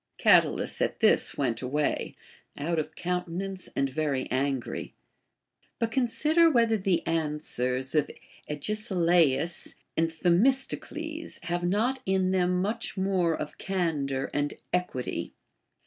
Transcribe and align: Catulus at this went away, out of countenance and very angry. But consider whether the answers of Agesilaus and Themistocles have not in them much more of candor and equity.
Catulus 0.17 0.81
at 0.81 0.99
this 0.99 1.37
went 1.37 1.61
away, 1.61 2.15
out 2.57 2.79
of 2.79 2.95
countenance 2.95 3.69
and 3.75 3.87
very 3.87 4.27
angry. 4.31 4.95
But 5.77 5.91
consider 5.91 6.49
whether 6.49 6.75
the 6.75 7.05
answers 7.05 7.93
of 7.93 8.09
Agesilaus 8.49 9.75
and 9.95 10.09
Themistocles 10.11 11.37
have 11.43 11.63
not 11.63 12.01
in 12.07 12.31
them 12.31 12.63
much 12.63 12.97
more 12.97 13.37
of 13.39 13.59
candor 13.59 14.31
and 14.33 14.55
equity. 14.73 15.33